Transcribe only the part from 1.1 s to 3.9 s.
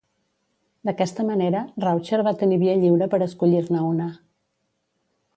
manera, Raucher va tenir via lliure per escollir-ne